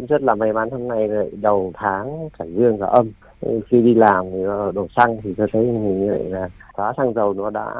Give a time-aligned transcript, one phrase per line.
[0.00, 3.10] cũng rất là may mắn hôm nay lại đầu tháng cả dương cả âm.
[3.40, 7.14] Khi đi làm thì ờ, đổ xăng thì tôi thấy như vậy là giá xăng
[7.14, 7.74] dầu nó đã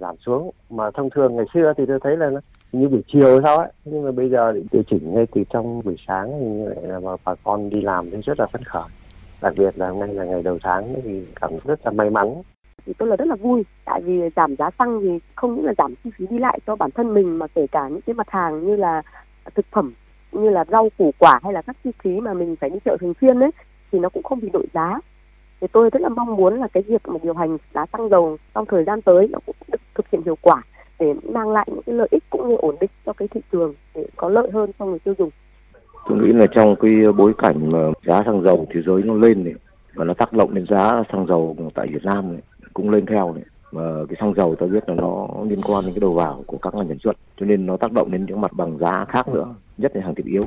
[0.00, 0.50] giảm xuống.
[0.70, 2.40] Mà thông thường ngày xưa thì tôi thấy là nó
[2.72, 3.68] như buổi chiều sao ấy.
[3.84, 7.16] Nhưng mà bây giờ điều chỉnh ngay từ trong buổi sáng thì như vậy là
[7.24, 8.88] bà con đi làm thì rất là phấn khởi.
[9.42, 12.42] Đặc biệt là hôm nay là ngày đầu tháng thì cảm rất là may mắn.
[12.86, 15.72] Thì tôi là rất là vui, tại vì giảm giá xăng thì không những là
[15.78, 18.30] giảm chi phí đi lại cho bản thân mình mà kể cả những cái mặt
[18.30, 19.02] hàng như là
[19.54, 19.92] thực phẩm
[20.32, 22.96] như là rau củ quả hay là các chi phí mà mình phải đi chợ
[23.00, 23.50] thường xuyên đấy
[23.92, 25.00] thì nó cũng không bị đội giá
[25.60, 28.36] thì tôi rất là mong muốn là cái việc mà điều hành giá xăng dầu
[28.54, 30.62] trong thời gian tới nó cũng được thực hiện hiệu quả
[30.98, 33.74] để mang lại những cái lợi ích cũng như ổn định cho cái thị trường
[33.94, 35.30] để có lợi hơn cho người tiêu dùng.
[36.08, 39.44] Tôi nghĩ là trong cái bối cảnh mà giá xăng dầu thế giới nó lên
[39.44, 39.54] này
[39.94, 42.42] và nó tác động đến giá xăng dầu tại Việt Nam này,
[42.74, 45.94] cũng lên theo này mà cái xăng dầu tôi biết là nó liên quan đến
[45.94, 48.40] cái đầu vào của các ngành sản xuất cho nên nó tác động đến những
[48.40, 49.46] mặt bằng giá khác nữa
[49.80, 50.42] nhất là hàng thiết yếu.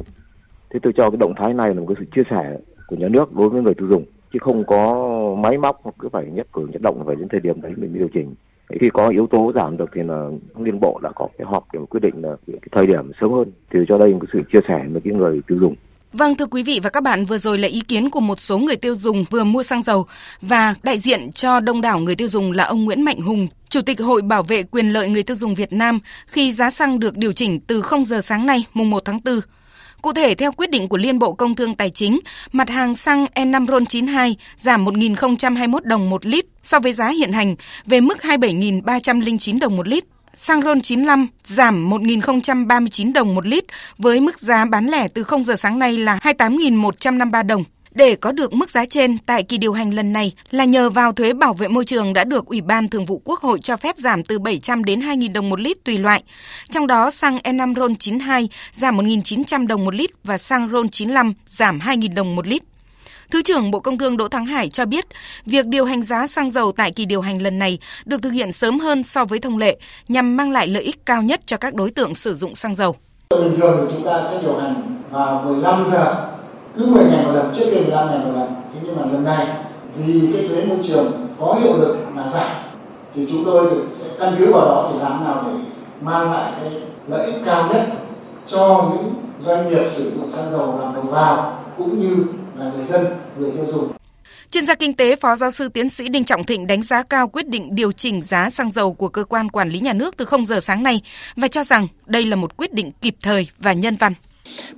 [0.70, 3.08] Thế tôi cho cái động thái này là một cái sự chia sẻ của nhà
[3.08, 5.06] nước đối với người tiêu dùng chứ không có
[5.44, 8.08] máy móc cứ phải nhất cử nhất động phải đến thời điểm đấy mình điều
[8.14, 8.36] chỉnh.
[8.82, 11.80] Khi có yếu tố giảm được thì là liên bộ đã có cái họp để
[11.90, 13.52] quyết định là cái thời điểm sớm hơn.
[13.74, 15.76] Thì cho đây một cái sự chia sẻ với cái người tiêu dùng.
[16.14, 18.58] Vâng thưa quý vị và các bạn, vừa rồi là ý kiến của một số
[18.58, 20.06] người tiêu dùng vừa mua xăng dầu
[20.42, 23.82] và đại diện cho đông đảo người tiêu dùng là ông Nguyễn Mạnh Hùng, Chủ
[23.82, 27.18] tịch Hội Bảo vệ quyền lợi người tiêu dùng Việt Nam khi giá xăng được
[27.18, 29.40] điều chỉnh từ 0 giờ sáng nay mùng 1 tháng 4.
[30.02, 32.20] Cụ thể, theo quyết định của Liên Bộ Công Thương Tài chính,
[32.52, 37.56] mặt hàng xăng E5 RON92 giảm 1.021 đồng một lít so với giá hiện hành
[37.86, 40.04] về mức 27.309 đồng một lít.
[40.34, 43.64] Xăng RON 95 giảm 1.039 đồng một lít
[43.98, 47.64] với mức giá bán lẻ từ 0 giờ sáng nay là 28.153 đồng.
[47.96, 51.12] Để có được mức giá trên tại kỳ điều hành lần này là nhờ vào
[51.12, 53.98] thuế bảo vệ môi trường đã được Ủy ban Thường vụ Quốc hội cho phép
[53.98, 56.24] giảm từ 700 đến 2.000 đồng một lít tùy loại.
[56.72, 61.34] Trong đó xăng E5 RON 92 giảm 1.900 đồng một lít và xăng RON 95
[61.46, 62.64] giảm 2.000 đồng một lít.
[63.32, 65.06] Thứ trưởng Bộ Công Thương Đỗ Thắng Hải cho biết,
[65.46, 68.52] việc điều hành giá xăng dầu tại kỳ điều hành lần này được thực hiện
[68.52, 69.78] sớm hơn so với thông lệ
[70.08, 72.96] nhằm mang lại lợi ích cao nhất cho các đối tượng sử dụng xăng dầu.
[73.30, 76.33] Bình thường thì chúng ta sẽ điều hành vào 15 giờ,
[76.78, 78.48] cứ 10 ngày một lần, trước kia 15 ngày một lần.
[78.74, 79.48] Thế nhưng mà lần này
[79.96, 82.52] vì cái thuế môi trường có hiệu lực là giảm
[83.14, 85.64] thì chúng tôi thì sẽ căn cứ vào đó thì làm nào để
[86.02, 86.72] mang lại cái
[87.08, 87.88] lợi ích cao nhất
[88.48, 92.26] cho những doanh nghiệp sử dụng xăng dầu làm đầu vào cũng như
[92.58, 93.06] là người dân,
[93.38, 93.92] người tiêu dùng.
[94.52, 97.28] Chuyên gia kinh tế Phó Giáo sư Tiến sĩ Đinh Trọng Thịnh đánh giá cao
[97.28, 100.26] quyết định điều chỉnh giá xăng dầu của cơ quan quản lý nhà nước từ
[100.26, 101.02] 0 giờ sáng nay
[101.36, 104.14] và cho rằng đây là một quyết định kịp thời và nhân văn.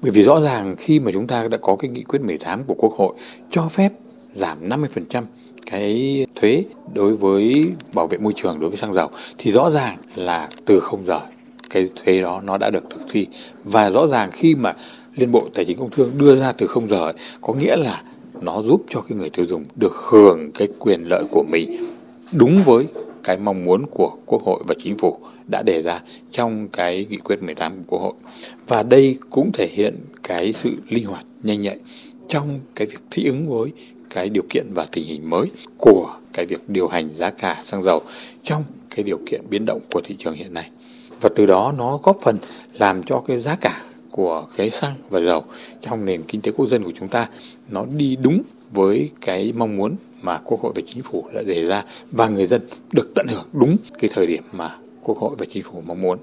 [0.02, 2.76] Bởi vì rõ ràng khi mà chúng ta đã có cái nghị quyết 18 của
[2.78, 3.14] Quốc hội
[3.52, 3.92] cho phép
[4.34, 5.24] giảm 50%
[5.66, 9.98] cái thuế đối với bảo vệ môi trường đối với xăng dầu, thì rõ ràng
[10.16, 11.20] là từ không giờ
[11.70, 13.28] cái thuế đó nó đã được thực thi.
[13.64, 14.74] Và rõ ràng khi mà
[15.16, 18.04] Liên Bộ Tài chính Công Thương đưa ra từ không giờ có nghĩa là
[18.42, 21.86] nó giúp cho cái người tiêu dùng được hưởng cái quyền lợi của mình
[22.32, 22.86] đúng với
[23.26, 27.18] cái mong muốn của Quốc hội và Chính phủ đã đề ra trong cái nghị
[27.18, 28.14] quyết 18 của Quốc hội.
[28.68, 31.78] Và đây cũng thể hiện cái sự linh hoạt, nhanh nhạy
[32.30, 33.72] trong cái việc thích ứng với
[34.10, 37.84] cái điều kiện và tình hình mới của cái việc điều hành giá cả xăng
[37.84, 38.02] dầu
[38.44, 38.64] trong
[38.96, 40.70] cái điều kiện biến động của thị trường hiện nay.
[41.22, 42.38] Và từ đó nó góp phần
[42.74, 45.44] làm cho cái giá cả của cái xăng và dầu
[45.82, 47.30] trong nền kinh tế quốc dân của chúng ta
[47.70, 51.66] nó đi đúng với cái mong muốn mà Quốc hội và Chính phủ đã đề
[51.66, 52.62] ra và người dân
[52.92, 56.18] được tận hưởng đúng cái thời điểm mà Quốc hội và Chính phủ mong muốn.